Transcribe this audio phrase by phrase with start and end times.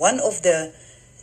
[0.00, 0.72] one of the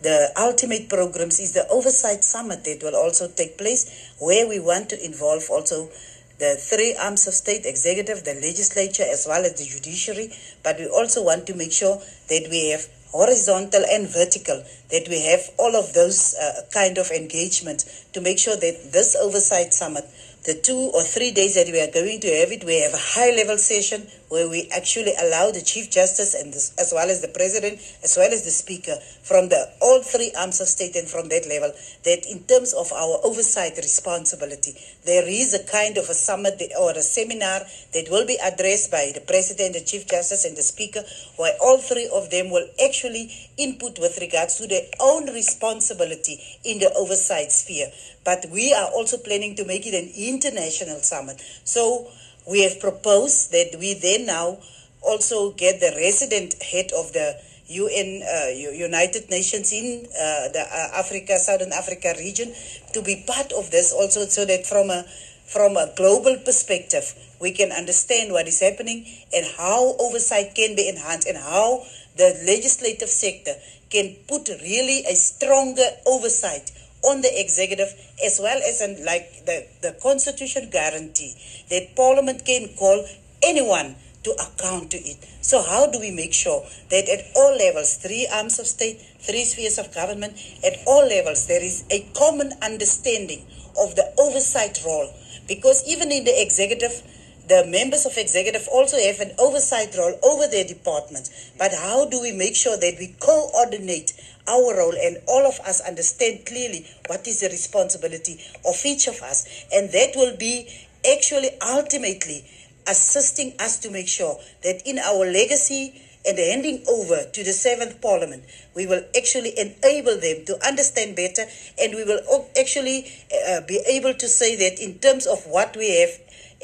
[0.04, 4.90] the ultimate programs is the oversight summit that will also take place where we want
[4.90, 5.90] to involve also
[6.38, 10.30] the three arms of state executive the legislature as well as the judiciary.
[10.62, 11.98] But we also want to make sure
[12.30, 14.62] that we have horizontal and vertical
[14.92, 19.16] that we have all of those uh, kind of engagement to make sure that this
[19.16, 20.06] oversight summit
[20.48, 23.06] the two or three days that we are going to have it, we have a
[23.16, 27.22] high level session where we actually allow the Chief Justice and this, as well as
[27.22, 31.08] the President, as well as the Speaker, from the all three arms of state and
[31.08, 31.72] from that level,
[32.04, 36.92] that in terms of our oversight responsibility, there is a kind of a summit or
[36.92, 37.62] a seminar
[37.94, 41.04] that will be addressed by the President, the Chief Justice, and the Speaker,
[41.38, 46.80] where all three of them will actually input with regards to their own responsibility in
[46.80, 47.88] the oversight sphere.
[48.24, 51.42] But we are also planning to make it an international summit.
[51.64, 52.10] So
[52.48, 54.58] we have proposed that we then now
[55.02, 57.36] also get the resident head of the
[57.70, 62.54] UN, uh, United Nations in uh, the uh, Africa, Southern Africa region
[62.94, 65.04] to be part of this also so that from a
[65.48, 70.90] from a global perspective, we can understand what is happening and how oversight can be
[70.90, 71.84] enhanced and how
[72.18, 73.54] the legislative sector
[73.90, 76.72] can put really a stronger oversight
[77.04, 81.36] on the executive as well as in like the, the constitution guarantee
[81.70, 83.06] that parliament can call
[83.44, 85.18] anyone to account to it.
[85.42, 89.46] So how do we make sure that at all levels, three arms of state, three
[89.46, 90.34] spheres of government,
[90.66, 93.46] at all levels there is a common understanding
[93.80, 95.14] of the oversight role?
[95.48, 97.02] Because even in the executive,
[97.48, 101.52] the members of executive also have an oversight role over their departments.
[101.58, 104.12] But how do we make sure that we coordinate
[104.48, 109.22] our role and all of us understand clearly what is the responsibility of each of
[109.22, 109.66] us?
[109.74, 110.68] And that will be
[111.16, 112.46] actually ultimately
[112.88, 118.02] assisting us to make sure that in our legacy and handing over to the seventh
[118.02, 118.44] parliament,
[118.76, 121.44] we will actually enable them to understand better
[121.80, 122.20] and we will
[122.60, 123.06] actually
[123.50, 126.10] uh, be able to say that in terms of what we have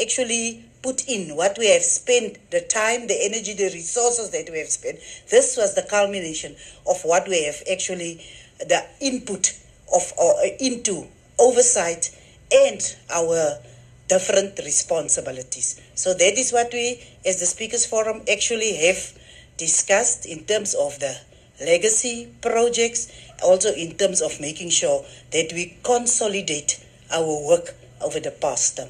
[0.01, 4.59] actually put in, what we have spent, the time, the energy, the resources that we
[4.59, 4.99] have spent.
[5.31, 6.55] This was the culmination
[6.87, 8.21] of what we have actually,
[8.59, 9.57] the input
[9.95, 11.07] of uh, into
[11.39, 12.15] oversight
[12.51, 13.57] and our
[14.09, 15.79] different responsibilities.
[15.95, 19.17] So that is what we, as the Speakers Forum, actually have
[19.57, 21.15] discussed in terms of the
[21.61, 23.07] legacy projects,
[23.41, 28.89] also in terms of making sure that we consolidate our work over the past term.